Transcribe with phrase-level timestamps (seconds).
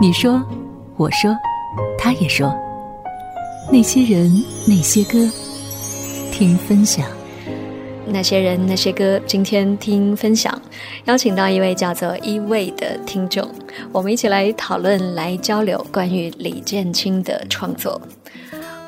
[0.00, 0.42] 你说，
[0.96, 1.36] 我说，
[1.98, 2.54] 他也说，
[3.70, 4.30] 那些人，
[4.66, 5.18] 那些歌，
[6.32, 7.06] 听分享。
[8.12, 10.60] 那些人，那些歌，今天听分享，
[11.04, 13.48] 邀请到一位叫做一位的听众，
[13.92, 18.00] 我们一起来讨论，来交流关于李建清的创作。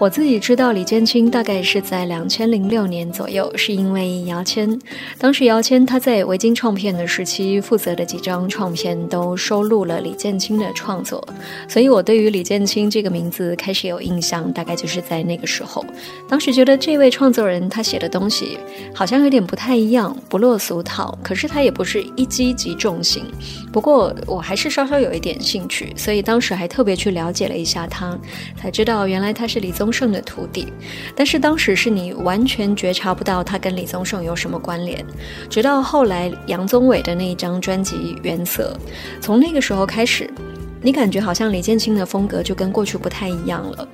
[0.03, 4.77] 我自己知道李建清大概是在两千零六年左右，是因为姚谦。
[5.17, 11.25] 当时姚谦他在维京唱片的时期负责的几张唱片都收录了李建清的创作，
[11.69, 15.87] 所以我对于李建清这个名字开始有印象，大概就是在那个时候。
[16.29, 18.59] 当时觉得这位创作人他写的东西
[18.93, 23.25] 好像有点不太一样，不落俗套，可是他也不是一击即中型。
[23.73, 28.19] 不过我还是稍稍有一点兴趣，所以当时还特别去了解了一下他，
[28.61, 29.92] 才知道原来他是李宗。
[29.93, 30.73] 盛的徒弟，
[31.15, 35.05] 但是当时是你完全觉察不到他跟李宗盛有什么关联，
[35.51, 38.77] 直到后来杨宗纬的那一张专辑《原则》，
[39.21, 40.29] 从那个时候开始，
[40.81, 43.89] 你感觉好像李建清的风格就跟过去不太一样了。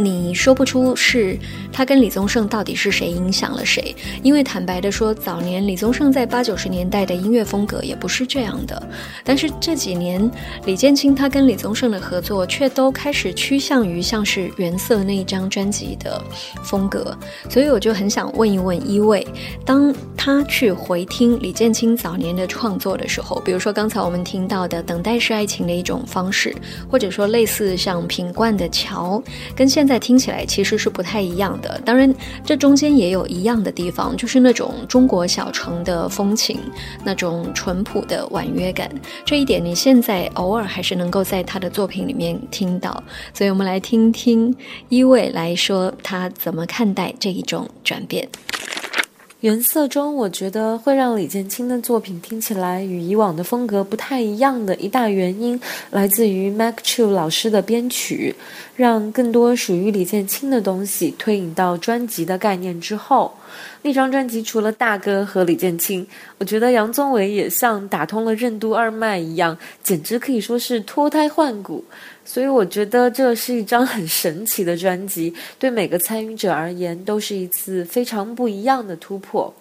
[0.00, 1.36] 你说不出是
[1.72, 8.80] 他跟李宗盛到底是谁影响了谁，因为坦白的说，早年李宗盛在八九十年代的音乐风格也不是这样的。
[9.24, 10.30] 但是这几年
[10.66, 16.22] 李建清他跟李宗盛的合作却都开始趋向于像是《原色》那一张专辑的
[16.62, 17.16] 风格，
[17.50, 19.26] 所以我就很想问一问一位，
[19.64, 26.50] 当他去回听李建清早年的创作的时候，比如说刚才我们听到的《等待是爱情的一种方式》，
[26.88, 29.20] 或者说类似像品冠的《桥》，
[29.56, 36.60] 跟现在听起来其实是不太一样的，当然这中间也有一样的地方，就是那种中国小城的风情，
[37.02, 38.90] 那种淳朴的婉约感，
[39.24, 43.02] 这一点你现在偶尔还是能够在他的作品里面听到。
[43.32, 44.54] 所以我们来听听
[44.90, 48.28] 一位来说他怎么看待这一种转变。
[49.40, 55.60] 原色中，我觉得会让李建清的作品听起来与以往的风格不太一样的一大原因，
[55.92, 58.34] 来自于 Mac Chu 老师的编曲，
[58.74, 63.32] 让更多属于李建清的东西推引到专辑的概念之后。
[63.82, 66.06] 那张专辑除了大哥和李建清，
[66.38, 71.84] 我觉得杨宗纬也像打通了任督二脉一样，简直可以说是脱胎换骨。
[72.24, 79.54] 所以我觉得这是一张很神奇的专辑，对每个参与者而言都是一次非常不一样的突破。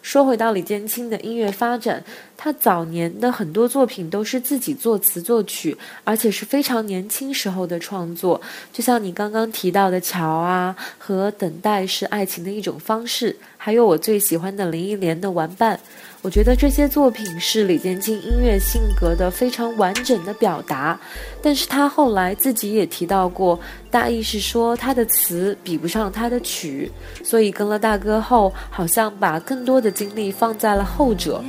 [0.00, 2.02] 说回到李建清的音乐发展，
[2.44, 8.40] 他早年的很多作品都是自己作词作曲，而且是非常年轻时候的创作，
[8.72, 15.76] 就像你刚刚提到的《桥》啊，和《等待是爱情的一种方式》，还有我最喜欢的林忆莲的《玩伴》。
[16.20, 20.98] 我觉得这些作品是李建清音乐性格的非常完整的表达，
[21.40, 23.56] 但是他后来自己也提到过，
[23.88, 26.90] 大意是说他的词比不上他的曲，
[27.22, 31.40] 所以跟了大哥后，好像把更多的精力放在了后者。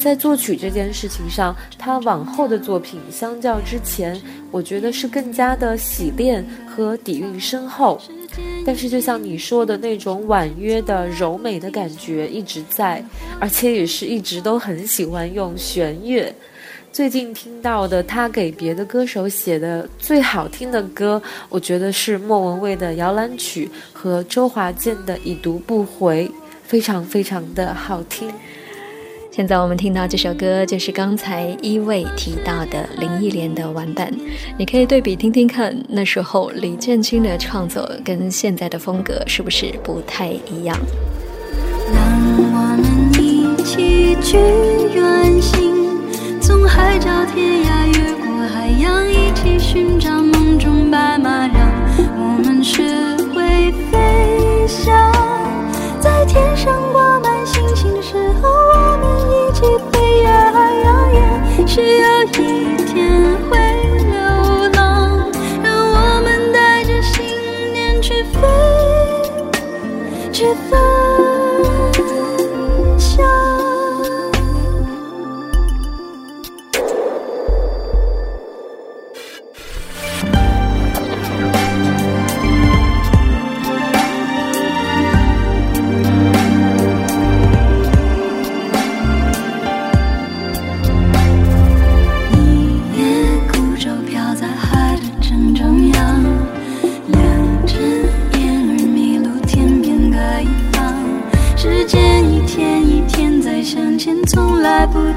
[0.00, 4.18] 在作曲这件事情上，他往后的作品相较之前，
[4.50, 8.00] 我觉得是更加的洗练和底蕴深厚。
[8.64, 13.04] 但是就像你说的那种婉约的柔美的感觉一直在，
[13.38, 16.34] 而且也是一直都很喜欢用弦乐。
[16.90, 26.30] 最近听到的他给别的歌手写的最好听的歌，我觉得是莫文蔚的摇篮曲和周华健的已读不回，
[26.64, 28.32] 非常非常的好听。
[29.32, 34.10] 现在我们听到这首歌，就是刚才一位提到的林忆莲的《玩伴》，
[34.58, 40.76] 你可以对比听听看，那时候李建清的创作跟现在的风格是不是不太一样？
[41.94, 42.02] 让
[42.38, 42.84] 我们
[43.22, 44.36] 一起去
[44.98, 46.00] 远行，
[46.42, 52.82] 从海角天涯越过海洋，一起寻找梦中白马，让我们学
[53.32, 54.92] 会飞翔，
[61.80, 62.19] she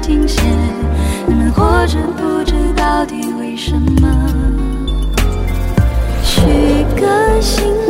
[0.06, 0.44] 惊险，
[1.26, 4.28] 人们活着不知到底为什么，
[6.22, 6.42] 许
[6.94, 7.83] 个心。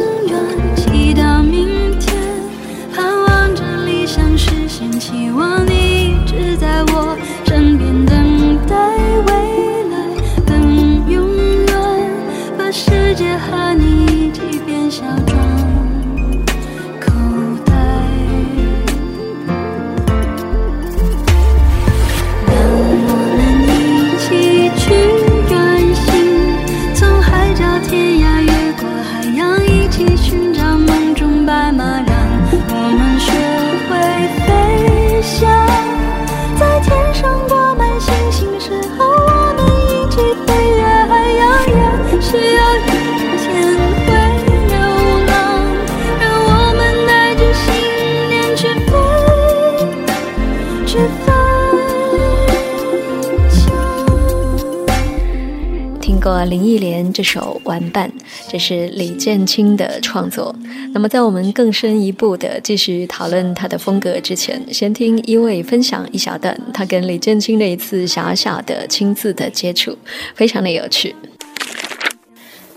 [56.01, 58.09] 听过林忆莲这首《玩伴》，
[58.49, 60.55] 这是李建清的创作。
[60.93, 69.99] 那么在我们更深一步的继续讨论他的风格之前，先听一位分享一小段他跟李建清的一次小小的、亲自的接触，
[70.37, 71.17] 非常的有趣。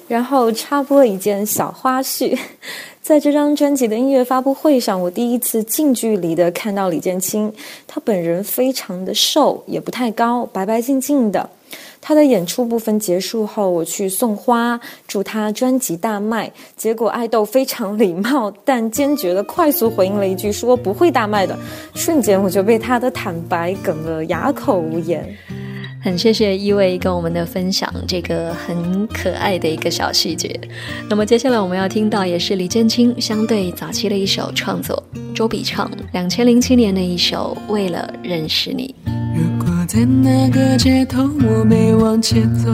[0.08, 2.38] 然后插播一件小花絮。
[3.02, 7.52] 在这张专辑的音乐发布会上，我第一次近距离的看到李建清。
[7.88, 11.50] 他本人非常的瘦，也不太高，白白净净的。
[12.02, 16.52] 他的演出部分结束后，我去送花，祝他专辑大卖。
[16.76, 21.58] 结果爱豆非常礼貌，但坚决的快速回应了一句说不会大卖的。
[21.96, 25.26] 瞬间我就被他的坦白梗得哑口无言。
[26.08, 30.58] 很谢谢一位跟我们的分享，这个很可爱的一个小细节。
[31.10, 35.04] 那么接下来我们要听到也是李建清相对早期的一首创作，
[35.36, 38.96] 周笔畅两千零七年的一首《为了认识你》。
[39.36, 42.74] 如果在那个街头我没往前走，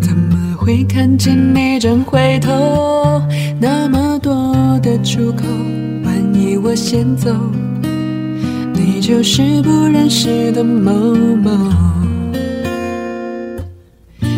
[0.00, 3.20] 怎么会看见你正回头？
[3.60, 4.54] 那么多
[4.84, 5.42] 的出口，
[6.04, 7.34] 万一我先走，
[8.90, 10.90] 你就是不认识的某
[11.36, 11.50] 某。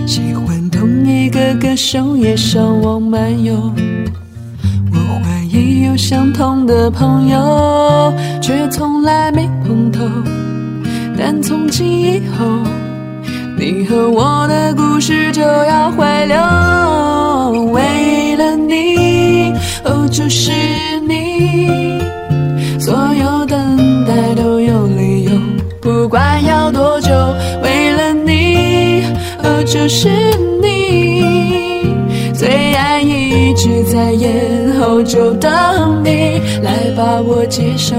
[0.05, 3.73] 喜欢同一个歌手也上网漫游，
[4.93, 8.13] 我怀疑有相同的朋友，
[8.43, 10.05] 却从来没碰头。
[11.17, 12.45] 但从今以后，
[13.57, 16.37] 你和我的故事就要回流。
[17.73, 19.53] 为了你，
[19.85, 20.51] 哦，就是
[21.07, 22.00] 你，
[24.11, 25.31] 等待都有理由，
[25.81, 27.11] 不管要多久。
[27.63, 29.05] 为了你，
[29.65, 30.09] 就是。
[30.61, 31.95] 你。
[32.35, 35.51] 最爱一直在咽喉，就等
[36.03, 37.95] 你来把我接受。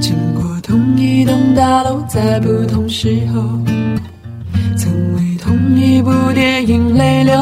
[0.00, 3.42] 经过同一栋大楼，在不同时候，
[4.74, 7.36] 曾为同一部电影泪流，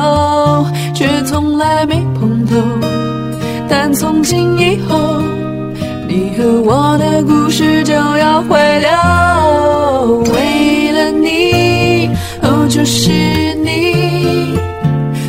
[0.94, 2.85] 却从来没碰头。
[3.98, 5.20] 从今以后，
[6.06, 10.22] 你和我的故事就要回流。
[10.34, 12.10] 为了你。
[12.42, 13.10] 哦就是
[13.64, 14.54] 你，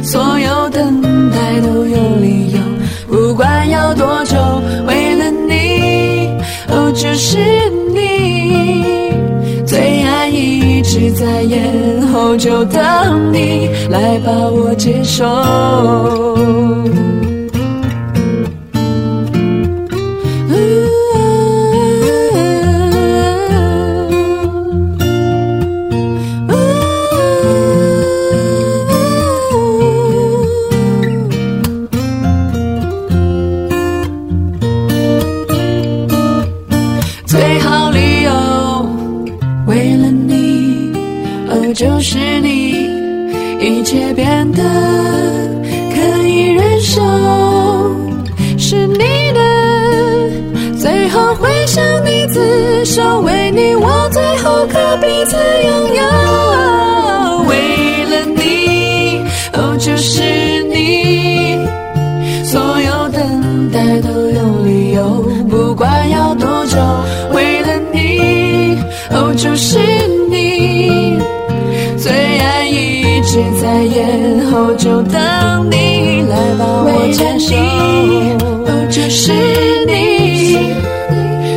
[0.04, 2.60] 所有等待都有理由，
[3.08, 4.36] 不管要多久，
[4.86, 6.30] 为了你，
[6.68, 7.38] 哦，就是
[7.94, 9.14] 你，
[9.66, 15.26] 最爱一直在延后，就等你来把我接受。
[69.38, 69.78] 就是
[70.32, 71.16] 你，
[71.96, 75.22] 最爱一直在延后，就等
[75.70, 77.56] 你来把我接受，
[78.66, 79.32] 哦，就是
[79.86, 80.58] 你，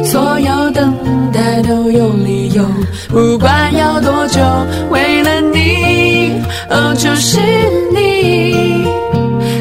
[0.05, 0.95] 所有等
[1.33, 2.63] 待都有理由，
[3.09, 4.41] 不管要多久，
[4.91, 6.35] 为了你，
[6.69, 7.39] 哦，就是
[7.95, 8.85] 你，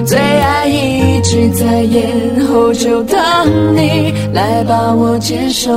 [0.06, 3.18] 最爱一直在延后，就等
[3.76, 5.72] 你来把我接受。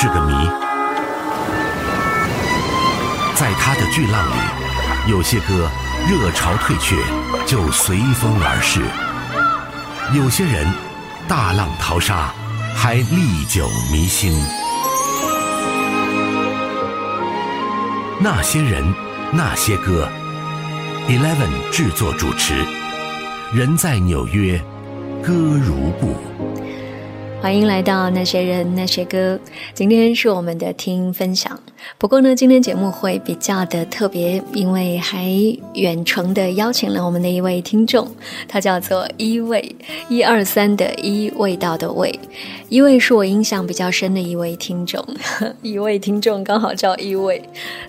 [0.00, 0.32] 是个谜，
[3.34, 5.68] 在他的巨浪里有些歌
[6.08, 6.94] 热潮退却，
[7.44, 8.80] 就随风而逝；
[10.16, 10.72] 有些人
[11.26, 12.32] 大浪淘沙，
[12.76, 14.32] 还历久弥新。
[18.20, 18.94] 那些人，
[19.32, 20.08] 那些歌
[21.08, 22.54] ，Eleven 制作主持，
[23.52, 24.62] 人在纽约，
[25.24, 26.27] 歌如故。
[27.40, 29.38] 欢迎来到那些人那些歌，
[29.72, 31.58] 今天是我们的听分享。
[31.96, 35.26] 不过呢，今天节目会比较的特别，因为还
[35.74, 38.10] 远程的邀请了我们的一位听众，
[38.48, 39.74] 他叫做一味
[40.08, 42.18] 一二三的一味道的味，
[42.68, 45.04] 一味是我印象比较深的一位听众，
[45.62, 47.40] 一位听众刚好叫一味。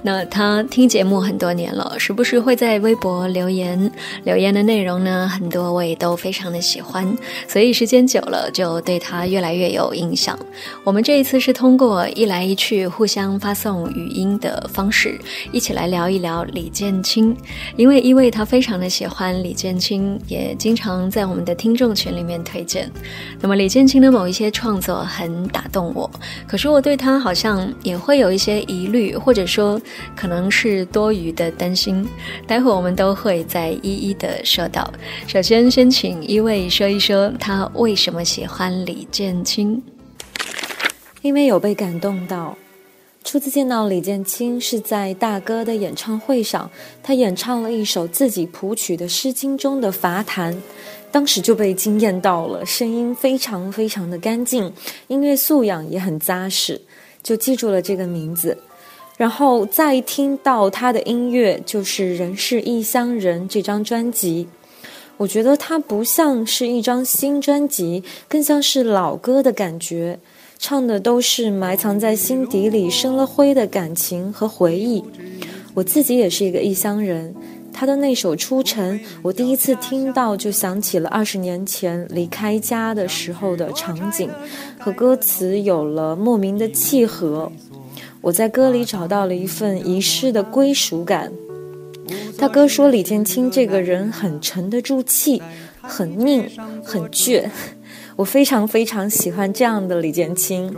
[0.03, 3.91] 那他听节目很多年了，时不时会在微博留言，
[4.23, 7.11] 留言的内容呢，很多我也都非常的喜欢，
[7.47, 10.37] 所以时间久了就对他越来越有印象。
[10.83, 13.78] 我们这一次是通过一来一去互相发送。
[13.79, 15.17] 用语音的方式，
[15.51, 17.35] 一起来聊一聊李建清。
[17.77, 22.91] 因为一位他非常的喜欢李建清，也经常在我们的听众群里面推荐。
[23.39, 26.09] 那么李建清的某一些创作很打动我，
[26.47, 29.79] 可是我对他好像也会有一些疑虑，或者说
[30.15, 32.05] 可能是多余的担心。
[32.45, 34.91] 待会我们都会再一一的说到。
[35.27, 39.81] 首先，先请一位说一说他为什么喜欢李建清，
[41.21, 42.57] 因为有被感动到。
[43.23, 46.69] 初次见到李建清是在大哥的演唱会上，
[47.03, 50.59] 他演唱了一首自己谱曲的《诗经》中的罚坛，
[51.11, 54.73] 当时就被惊艳到了，声音非常非常的干净，
[55.07, 56.81] 音乐素养也很扎实，
[57.21, 58.57] 就记住了这个名字。
[59.17, 64.47] 然后再听到他的音乐，就是《人是异乡人》这张专辑，
[65.17, 70.17] 我觉得它不像是一张新专辑，更像是老歌的感觉。
[70.61, 75.01] 唱的都是埋藏在心底里生了灰的感情和回忆。
[75.73, 77.33] 我自己也是一个异乡人，
[77.71, 84.29] 他的那首《出尘》，我第一次听到就想起了二十年前离开家的时候的场景，
[84.77, 87.49] 和歌词有了莫名的契合。
[88.19, 91.31] 我在歌里找到了一份遗失的归属感。
[92.37, 95.41] 大哥说李建清这个人很沉得住气，
[95.81, 96.49] 很拧，
[96.83, 97.49] 很倔。
[98.19, 100.69] 我非常非常喜欢这样的李建清，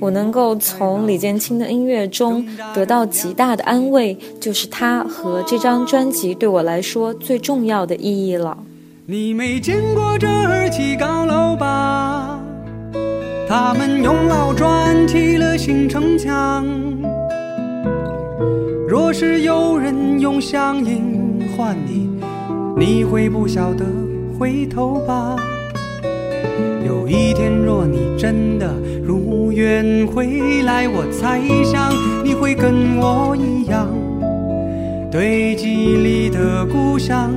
[0.00, 8.58] 我能够从李建清的音乐中得到极大的安慰，就是他和这张专辑对我来说最重要的意义了。
[9.06, 12.42] 你没见过这儿起高楼吧？
[13.48, 16.66] 他们用老砖砌了新城墙。
[18.88, 22.10] 若是有人用乡音唤你，
[22.76, 23.84] 你会不晓得
[24.36, 25.36] 回头吧？
[27.04, 28.66] 有一天，若你真的
[29.02, 31.92] 如愿回来，我猜想
[32.24, 33.86] 你会跟我一样，
[35.10, 37.30] 对记忆里的故乡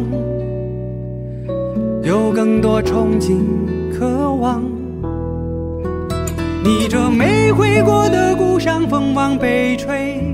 [2.02, 3.42] 有更多憧憬、
[3.92, 4.64] 渴望。
[6.64, 10.34] 你这没回过的故乡，风往北吹，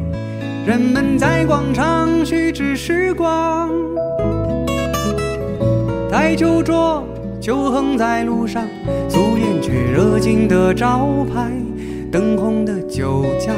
[0.64, 3.72] 人们在广场虚掷时光，
[6.12, 7.04] 台球桌。
[7.44, 8.64] 就横在路上，
[9.10, 11.52] 素颜却热情的招牌，
[12.10, 13.52] 灯红的酒家。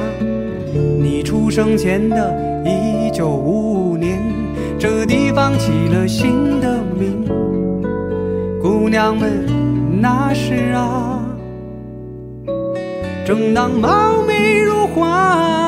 [0.73, 4.19] 你出生前的一九五五年，
[4.79, 7.27] 这地方起了新的名。
[8.59, 9.45] 姑娘们
[10.01, 11.23] 那时啊，
[13.23, 15.64] 正当貌美如花。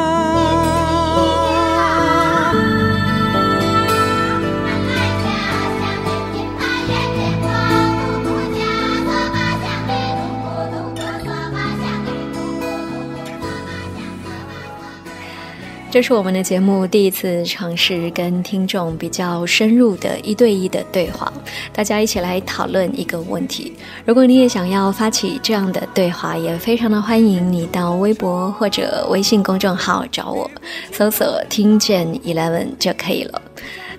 [15.98, 21.34] 这是我们的节目第一次尝试跟听众比较深入的一对一的对话，
[21.74, 23.74] 大家一起来讨论一个问题。
[24.06, 30.48] 如果你也想要发起这样的对话，也非常的欢迎你到微博或者微信公众号找我，
[30.92, 33.42] 搜索“听见 Eleven” 就可以了。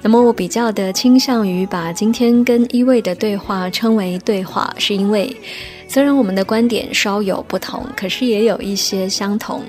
[0.01, 5.37] 那么我比较的倾向于把今天跟一位的对话称为对话，是因为
[5.89, 9.63] 虽然我们的观点稍有不同，可是也有一些相同。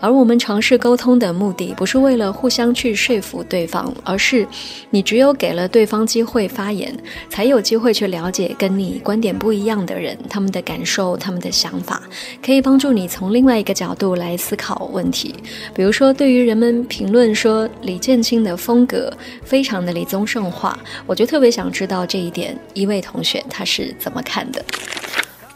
[0.00, 4.46] 而我们尝试沟通的目的，不是为了互相去说服对方，而是
[4.90, 6.96] 你只有给了对方机会发言，
[7.28, 12.00] 才有机会去了解跟你观点不一样的人，他们的感受、他们的想法，
[12.40, 15.34] 可以帮助你从另外一个角度来思考问题。
[15.74, 24.64] 比如说，对于人们评论说李建清的风格非常的李宗盛化，我就特别想知道这一点，一位同学他是怎么看的。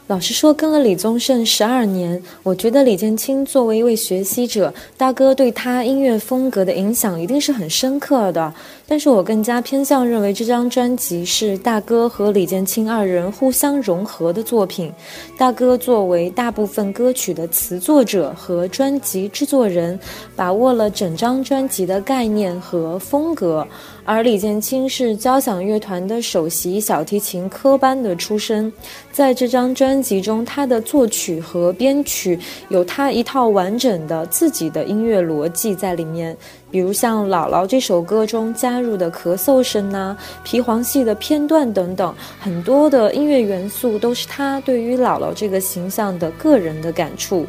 [0.07, 8.53] 老实说，跟了李宗盛十二年，我觉得李建清作为一位学习者，大哥对他音乐风格的影响一定是很深刻的。
[8.85, 14.91] 但是我更加偏向认为这张专辑是大哥和李建清二人互相融合的作品。
[15.37, 19.97] 大哥作为大部分歌曲的词作者和专辑制作人，
[20.35, 23.65] 把握了整张专辑的概念和风格。
[24.05, 28.71] 而李建清是交响乐团的首席小提琴科班的出身，
[29.13, 36.35] 在这张专辑中，他的作曲和编曲有他一套完整的自己的音乐逻辑在里面。
[36.69, 47.45] 比如像《姥姥》这首歌中加入的咳嗽声呐、皮黄戏的片段等等，很多的音乐元素都是他对于姥姥这个形象的个人的感触。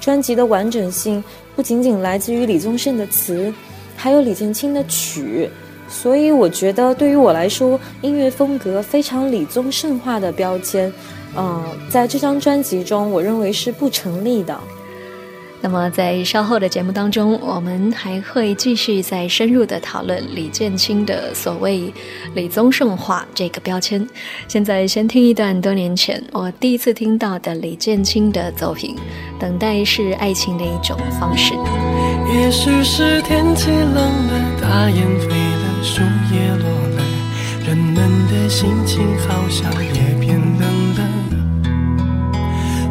[0.00, 1.24] 专辑的完整性
[1.56, 3.50] 不仅仅来自于李宗盛的词，
[3.96, 5.48] 还有李建清的曲。
[5.94, 10.92] 所以我觉得，对于我来说，音乐风格非常李宗盛化的标签，
[11.36, 14.58] 呃，在这张专辑中，我认为是不成立的。
[15.60, 21.90] 那么，在稍后的节目当中，我们还会继续再深入的讨论李建清的所谓
[22.34, 24.06] “李宗盛化”这个标签。
[24.46, 28.94] 现在先听一段多年前我第一次听到的李建清的作品，
[29.40, 31.54] 《等待是爱情的一种方式》。
[32.34, 35.53] 也许是天气冷了，大雁飞了，
[35.84, 36.00] 树
[36.32, 37.02] 叶落了，
[37.66, 37.96] 人们
[38.28, 41.00] 的心情好像也变冷了。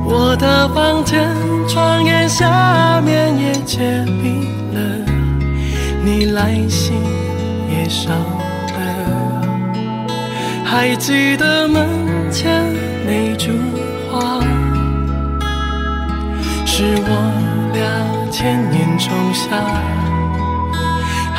[0.05, 1.27] 我的房间
[1.67, 3.79] 窗沿下面也结
[4.21, 4.79] 冰了，
[6.05, 6.95] 你来信
[7.67, 9.41] 也少了。
[10.63, 12.63] 还记得门前
[13.07, 13.51] 那株
[14.11, 14.39] 花，
[16.63, 17.09] 是我
[17.73, 20.02] 俩千年种下。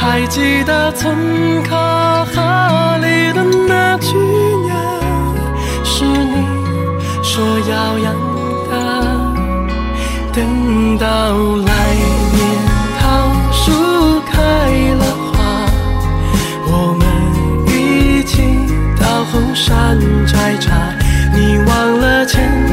[0.06, 1.16] 还记得村
[1.62, 4.14] 口河里的那句
[4.66, 4.76] 鸟，
[5.82, 6.46] 是你
[7.22, 8.14] 说要养。
[10.32, 11.72] 等到来
[12.34, 12.38] 年
[12.98, 13.02] 桃
[13.52, 14.32] 树开
[14.98, 15.32] 了花，
[16.66, 17.02] 我们
[17.68, 18.42] 一起
[19.00, 20.92] 到后山摘茶。
[21.32, 22.63] 你忘了前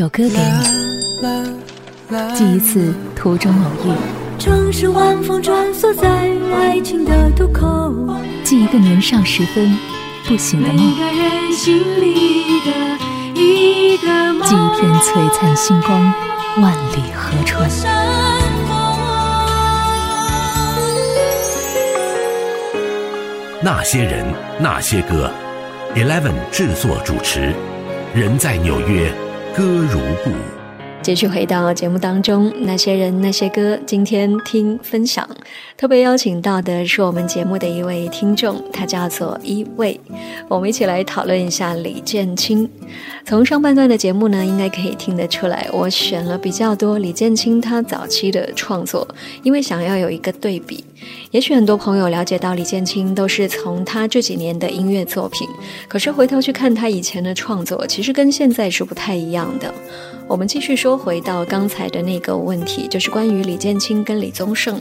[0.00, 0.38] 首歌给你，
[2.34, 3.92] 记一次途中偶遇。
[4.38, 6.08] 城市晚风穿梭在
[6.56, 7.92] 爱情的渡口，
[8.42, 9.76] 记一个年少时分
[10.24, 10.76] 不醒的梦。
[10.76, 12.72] 每个人心里的
[13.34, 14.48] 一个梦。
[14.48, 16.00] 记一片璀璨星光，
[16.62, 17.68] 万里河川。
[23.62, 24.24] 那些人，
[24.58, 25.30] 那些歌
[25.94, 27.52] ，Eleven 制作主持，
[28.14, 29.12] 人在纽约。
[29.60, 30.30] 歌如故。
[31.02, 35.28] 继续回到节目当中，那些人那些歌，今天听分享，
[35.76, 40.00] 特别邀请到的是我们节目的一位听众，他叫做一位，
[40.48, 42.66] 我们一起来讨论一下李建清。
[43.26, 49.06] 从上半段的节目呢，应该可以听得出来，我选了比较多李建清他早期的创作，
[49.42, 50.82] 因为想要有一个对比。
[51.30, 55.48] 也许很多朋友了解到李建清都是从他这几年的音乐作品，
[55.88, 59.72] 可是回头去看他以前的创作，其实跟现在是不太一样的。
[60.26, 64.80] 我们继续说回到刚才的那个问题，就是关于李建清跟李宗盛。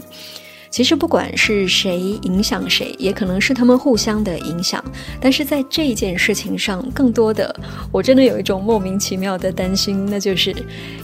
[0.70, 4.84] 其实不管是谁影响谁，也可能是他们互相的影响。
[5.20, 7.54] 但是在这件事情上，更多的
[7.92, 10.56] 我真的有一种莫名其妙的担心，那就是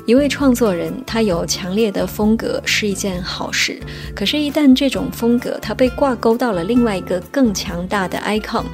[0.05, 3.79] 一位创作人他有强烈的风格是一件好事，
[4.15, 8.65] 可是，一旦这种风格它被挂钩到了另外一个更强大的 icon。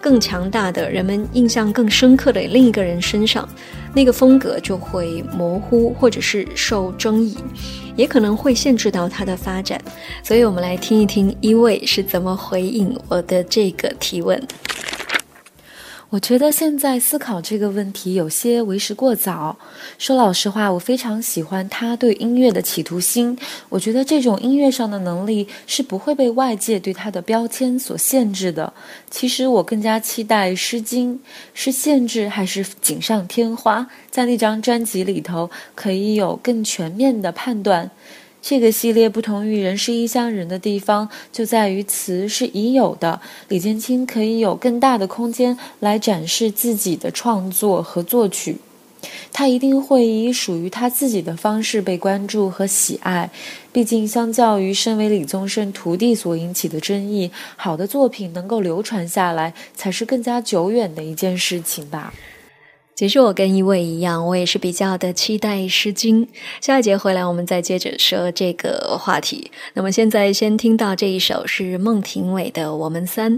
[0.00, 3.46] 更强大的人们印象更深刻的另一个人身上，
[3.92, 7.36] 那个风格就会模糊，或者是受争议，
[7.98, 9.78] 也可能会限制到它的发展。
[10.22, 14.40] 所以，我们来听一听一位是怎么回应我的这个提问。
[16.10, 19.54] 我觉得现在思考这个问题有些为时过早。
[19.98, 23.38] 说老实话，我非常喜欢他对音乐的企图心。
[23.68, 28.72] 我觉得这种音乐上的能力是不会被外界对他的标签所限制的。
[29.10, 31.14] 其实我更加期待《诗经》，
[31.52, 37.90] 是限制还是锦上添花，在那张专辑里头可以有更全面的判断。
[38.40, 48.56] 这个系列不同于《人是异乡人》的地方，就在于词是已有的，李建清可以有更大的空间来展示自己的创作和作曲。
[49.32, 53.30] 他一定会以属于他自己的方式被关注和喜爱。
[53.70, 62.12] 毕竟，相较于身为李宗盛徒弟所引起的争议，好的作品能够流传下来，才是更加久远的一件事情吧。
[62.98, 66.26] 其实我跟一位一样，我也是比较的期待《诗经》。
[66.60, 69.52] 下一节回来，我们再接着说这个话题。
[69.74, 73.32] 那么现在先听到这一首是孟庭苇的《我们三》。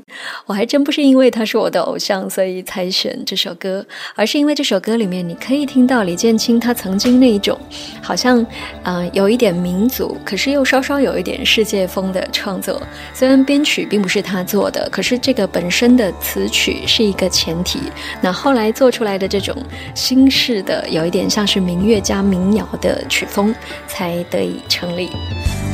[0.46, 7.60] 我还真不是因为他是我的偶像，所以才选这首歌，而是因为这首歌里面你可以听到李建清他曾经那一种，
[8.00, 8.42] 好像
[8.84, 12.80] 嗯有一点民族，可是又稍稍有一点世界风的创作。
[13.12, 17.78] 虽然编曲并不是他做的，可是这个本身的词曲是一个前提。
[18.22, 19.49] 那后来做出来的这种。
[19.94, 23.54] 新式的，有一点像是民乐加民谣的曲风，
[23.86, 25.10] 才得以成立。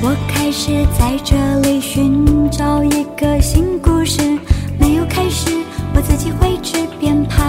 [0.02, 4.20] 我开始在这里寻找一个新故事，
[4.78, 5.50] 没有开始，
[5.94, 7.42] 我自己会去编排。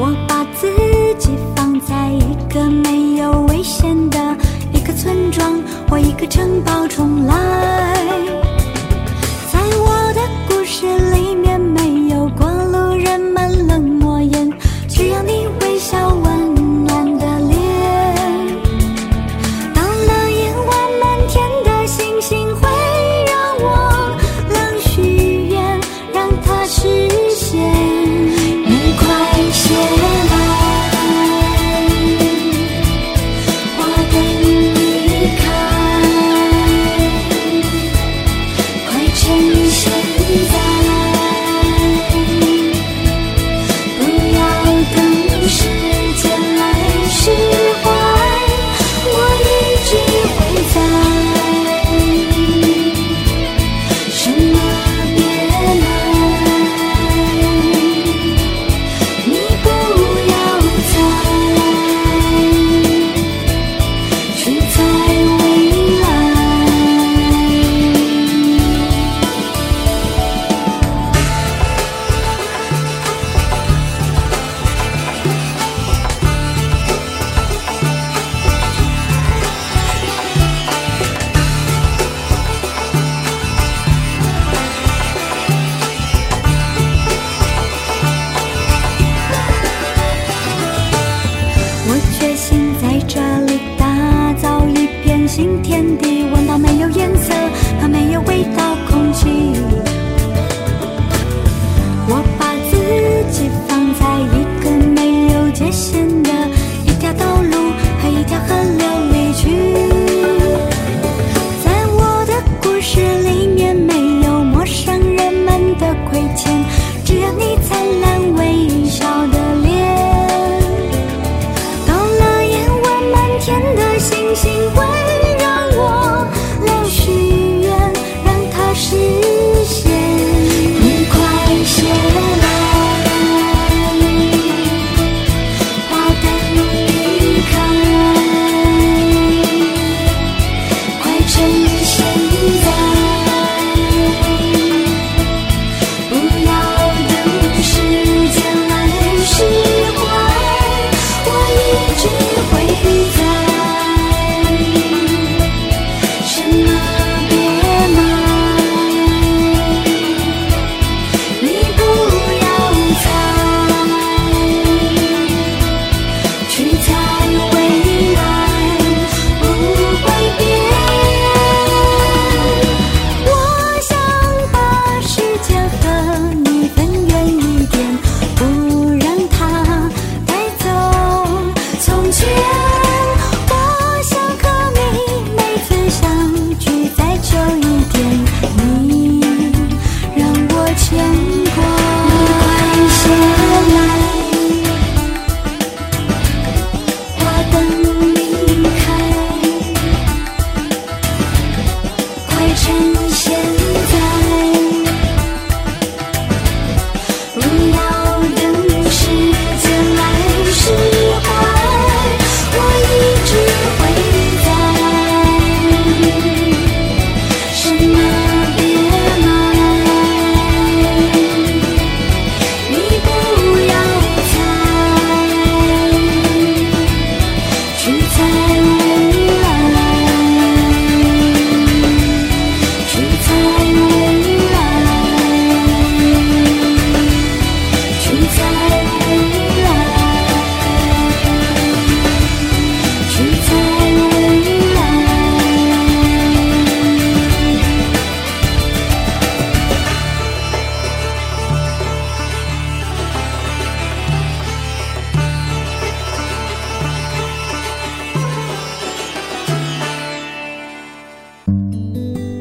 [0.00, 0.68] 我把自
[1.18, 4.18] 己放在一个没有危险的
[4.72, 7.94] 一个村庄或一个城堡重来，
[9.52, 11.47] 在我的故事里面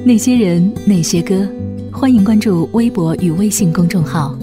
[0.07, 1.45] 那些人，那些歌，
[1.91, 4.33] 欢迎关注微博与微信公众号，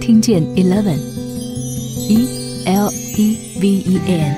[0.00, 2.28] 听见 Eleven，E
[2.64, 4.36] L E V E N。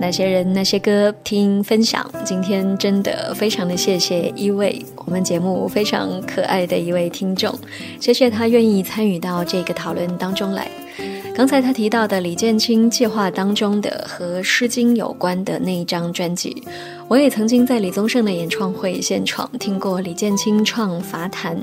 [0.00, 2.10] 那些人，那些歌，听分享。
[2.24, 7.54] 今天真的非常的谢谢一位我们节目非常可爱的一位听众，
[8.00, 10.66] 谢谢他愿意参与到这个讨论当中来。
[11.36, 16.62] 刚才他提到的李建清计划当中的和《诗经》有关的那一张专辑，
[17.06, 21.56] 我也曾经在李宗盛的演唱会现场听过李建清唱《伐檀》。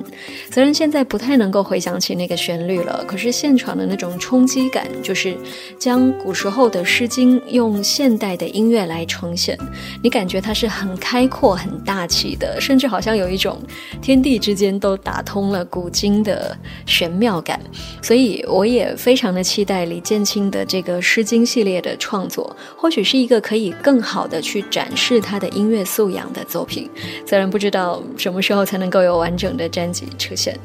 [0.52, 5.36] 虽然现在不太能够回想起那个旋律了，可是现场的那种冲击感，就是
[5.80, 9.58] 将古时候的《诗经》用现代的音乐来呈现，
[10.04, 13.60] 你感觉它是很开阔、很大气的，甚至好像有一种
[14.02, 17.60] 天地之间都打通了古今的玄妙感。
[18.02, 19.62] 所以我也非常的期。
[19.64, 26.90] 待李建清的这个《诗经》系列的创作，或许是一个可以更好的去展示它他的音乐素养的作品。
[27.26, 30.60] 虽然不知道什么时候才能够有完整的专辑出现。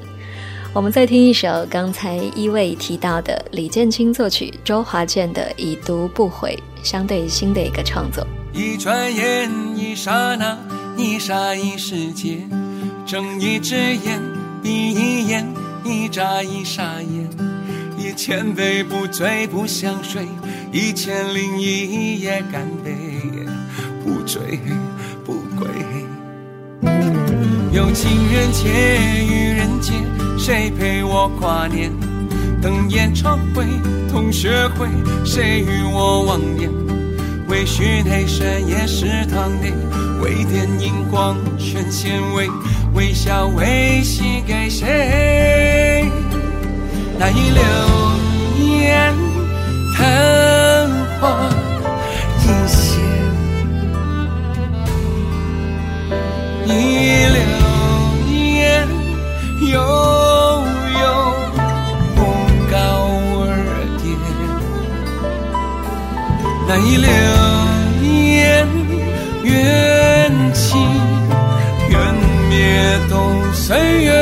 [0.74, 8.26] 我们再听一首刚才一位提到的李建清作曲、周华健的《已读不回》，相对新的一个创作。
[8.52, 10.58] 一转眼，一刹那，
[10.96, 12.40] 一霎一世界，
[13.06, 14.20] 睁一只眼，
[14.62, 15.46] 闭一眼，
[15.84, 17.30] 一眨一眨眼。
[17.98, 20.26] 一千杯不醉不想睡，
[20.70, 22.92] 一千零一夜干杯，
[24.06, 24.60] 不醉
[25.24, 25.66] 不归。
[27.72, 28.68] 有情人节
[29.26, 29.94] 愚人节，
[30.38, 31.90] 谁陪我挂念？
[32.62, 33.64] 等演唱会
[34.08, 34.86] 同学会，
[35.24, 36.70] 谁与我忘年？
[37.48, 39.72] 微醺内深夜食堂内，
[40.22, 42.48] 微电影光全显微，
[42.94, 46.08] 微笑微喜给谁？
[47.18, 47.62] 那一流
[48.56, 49.12] 年，
[49.96, 50.88] 昙
[51.20, 51.50] 花
[56.78, 57.40] 一流
[58.28, 58.88] 年，
[59.60, 59.74] 悠
[61.00, 61.04] 悠
[62.14, 62.18] 不
[62.70, 62.74] 告
[63.42, 63.44] 而
[64.00, 64.04] 别。
[66.68, 67.08] 那一流
[68.00, 68.04] 年，
[69.42, 69.50] 缘
[70.52, 70.64] 起
[71.88, 71.94] 缘
[72.48, 72.54] 灭
[73.08, 73.14] 都
[73.52, 73.64] 随
[74.02, 74.15] 缘。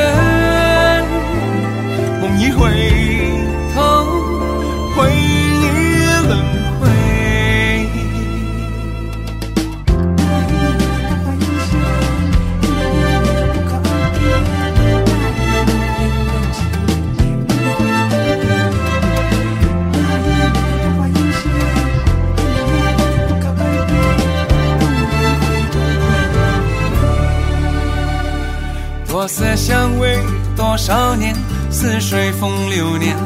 [30.85, 31.35] 少年？
[31.71, 33.17] 似水风流年，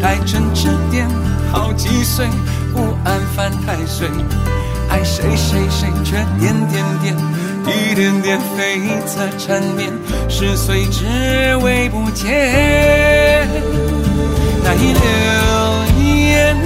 [0.00, 1.08] 待成指点，
[1.50, 2.24] 好几岁，
[2.72, 4.08] 不安犯太岁。
[4.88, 7.16] 爱谁谁谁，却点点点，
[7.66, 8.78] 一点点悱
[9.08, 9.92] 恻缠绵，
[10.28, 11.04] 十岁只
[11.64, 13.48] 为不见。
[14.62, 15.02] 那一流
[15.98, 16.56] 年，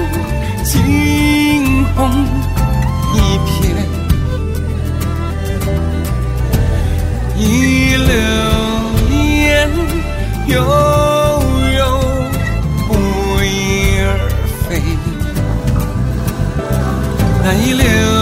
[0.62, 2.11] 惊鸿
[10.48, 10.56] 悠
[11.78, 11.82] 悠
[12.87, 12.94] 不
[13.42, 14.06] 翼而
[14.68, 14.68] 飞。
[17.44, 18.17] 难以留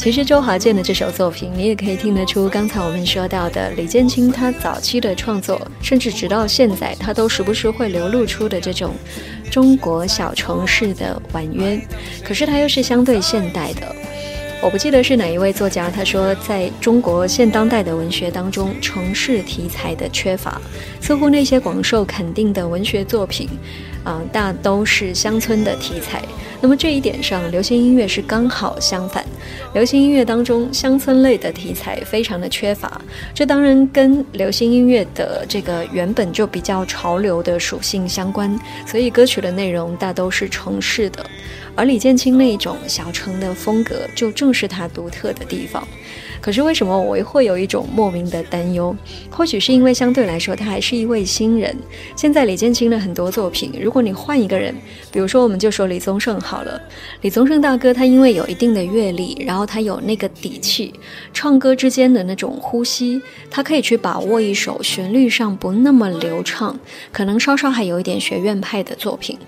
[0.00, 8.94] 其实周华健的这首作品，你也可以听得出，刚才我们说到的李建清他早期的创作，甚至直到现在，他都时不时会流露出的这种。
[9.50, 11.78] 中国小城市的婉约，
[12.24, 13.94] 可是他又是相对现代的。
[14.62, 20.58] 我不记得是哪一位作家，他说，在中国现当代的文学当中，城市题材的缺乏，
[21.02, 23.50] 似乎那些广受肯定的文学作品，
[24.02, 26.22] 啊，大都是乡村的题材。
[26.62, 29.24] 那么这一点上，流行音乐是刚好相反。
[29.72, 33.00] 流行音乐当中，乡村类的题材非常的缺乏。
[33.34, 41.24] 这当然跟流行音乐的这个原本就比较潮流的属性相关，所以歌曲的内容大都是城市的。
[41.74, 45.86] 而李建清那种小城的风格，就正是他独特的地方。
[46.40, 48.94] 可是为什么我会有一种莫名的担忧？
[49.30, 51.74] 或许是因为相对来说，他还是一位新人。
[52.16, 54.74] 现在李建清的很多作品，如果你换一个人，
[55.12, 56.82] 比如说我们就说李宗盛好了，
[57.20, 60.92] 李宗盛大哥他因为有一定的阅历，然后他有那个底气，
[61.32, 66.76] 唱歌之间的那种呼吸，他可以去把握一首旋律上不那么流畅，
[67.12, 69.38] 可能稍稍还有一点学院派的作品。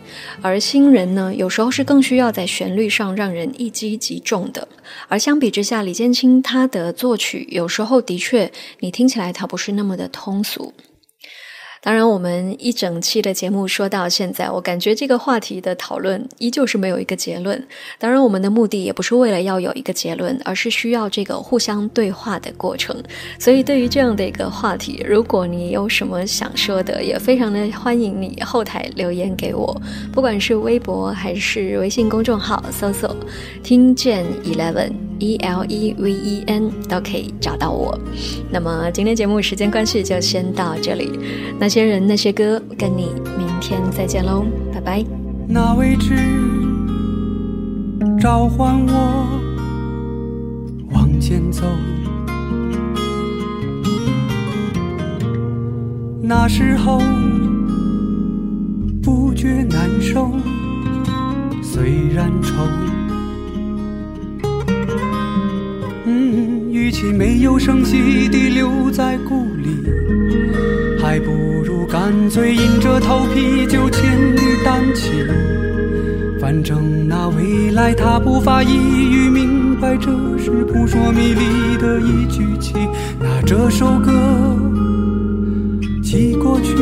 [0.41, 4.69] 而新人呢，有时候是更需要在旋律上让人一击即中的。
[5.09, 10.73] 而相比之下，李建清他的作曲有时候的确，你听起来他不是那么的通俗。
[11.85, 17.61] 当然，我们一整期的节目说到现在，我感觉这个话题的讨论依旧是没有一个结论。
[17.99, 22.97] 当然，我们的目的也不是为了要有一个结论，而是需要这个互相对话的过程。
[23.37, 29.77] 所以，对于这样的一个话题，如果你有什么想说的，也非常的欢迎你后台留言给我，
[30.13, 33.13] 不管是微博还是微信公众号，搜索
[33.65, 34.93] “听见 Eleven
[35.23, 37.99] E L E V E N” 都可以找到我。
[38.51, 41.11] 那么，今天节目时间关系就先到这里。
[41.59, 41.73] 那。
[41.73, 43.09] 些人那些歌，跟你
[43.39, 45.03] 明天再见喽，拜拜。
[45.49, 46.15] 那位置
[48.21, 49.27] 召唤我
[50.93, 51.63] 往前走，
[56.23, 57.01] 那时候
[59.03, 60.31] 不觉难受，
[61.63, 62.92] 虽然愁。
[66.71, 69.69] 与其没有声息地留在故里，
[71.01, 71.31] 还不
[71.65, 71.73] 如。
[71.93, 75.11] 干脆硬着头皮就千里单骑，
[76.41, 80.07] 反正那未来他不发一语明白，这
[80.39, 82.73] 是扑朔迷离的一句棋。
[83.21, 84.11] 那这首歌
[86.03, 86.75] 寄过去，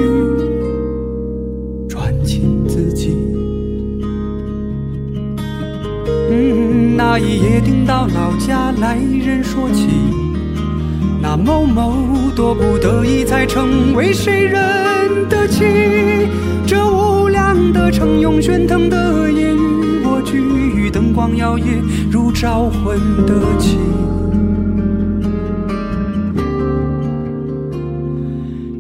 [7.21, 9.87] 一夜听到老家来人说起，
[11.21, 11.95] 那某某
[12.35, 15.29] 多不得已才成为谁人。
[15.29, 15.65] 得妻
[16.67, 21.63] 这无量的城，用喧腾的夜与我聚，灯光摇曳
[22.11, 23.77] 如招魂的旗。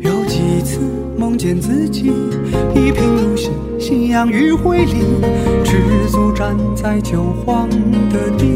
[0.00, 0.80] 有几次
[1.18, 2.12] 梦见自己
[2.74, 3.50] 一贫如洗，
[3.90, 4.94] 夕阳余晖里，
[5.64, 7.68] 赤足站在旧荒
[8.08, 8.46] 的地。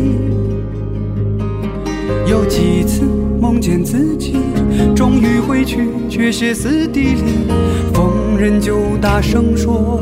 [2.31, 3.03] 有几次。
[3.41, 4.37] 梦见自己
[4.97, 7.23] 终于回去，却歇斯底里，
[7.93, 10.01] 逢人就大声说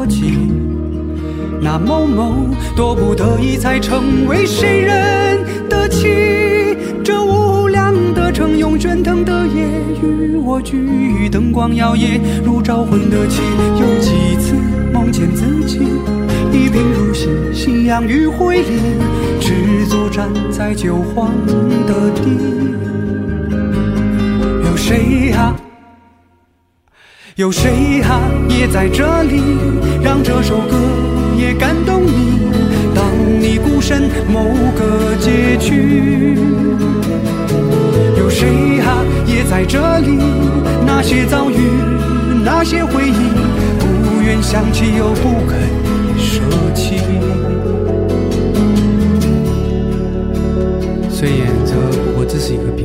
[0.00, 0.32] 人说起，
[1.60, 5.38] 那某某多不得已才成为谁人
[5.68, 6.06] 的妻。
[7.04, 9.66] 这无量的城，用喧腾的夜
[10.02, 13.42] 与我聚，灯光摇曳如招魂的旗。
[13.78, 14.54] 有几次
[14.92, 15.80] 梦见自己
[16.50, 18.80] 一贫如洗，夕阳余晖里，
[19.40, 21.30] 赤足站在旧荒
[21.86, 22.22] 的地。
[24.64, 25.54] 有谁啊？
[27.40, 28.20] 有谁啊，
[28.50, 29.40] 也在这里，
[30.02, 30.76] 让这首歌
[31.38, 32.38] 也感动你？
[32.94, 33.02] 当
[33.40, 34.44] 你孤身某
[34.78, 36.36] 个街区，
[38.18, 40.18] 有谁啊，也在这里？
[40.86, 41.56] 那些遭遇，
[42.44, 43.30] 那些回忆，
[43.78, 45.58] 不愿想起又不肯
[46.18, 46.42] 舍
[46.74, 46.96] 弃。
[51.08, 51.72] 虽然这
[52.18, 52.79] 我只是一个。